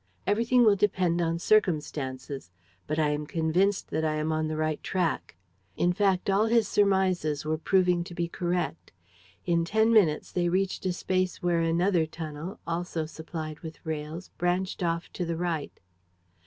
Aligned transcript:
Everything 0.25 0.65
will 0.65 0.75
depend 0.75 1.21
on 1.21 1.37
circumstances; 1.37 2.49
but 2.87 2.97
I 2.97 3.09
am 3.09 3.27
convinced 3.27 3.91
that 3.91 4.03
I 4.03 4.15
am 4.15 4.31
on 4.31 4.47
the 4.47 4.57
right 4.57 4.81
track." 4.81 5.35
In 5.77 5.93
fact 5.93 6.27
all 6.27 6.47
his 6.47 6.67
surmises 6.67 7.45
were 7.45 7.59
proving 7.59 8.03
to 8.05 8.15
be 8.15 8.27
correct. 8.27 8.91
In 9.45 9.63
ten 9.63 9.93
minutes 9.93 10.31
they 10.31 10.49
reached 10.49 10.87
a 10.87 10.91
space 10.93 11.43
where 11.43 11.59
another 11.61 12.07
tunnel, 12.07 12.59
also 12.65 13.05
supplied 13.05 13.59
with 13.59 13.77
rails, 13.85 14.29
branched 14.39 14.81
off 14.81 15.07
to 15.13 15.23
the 15.23 15.37
right. 15.37 15.79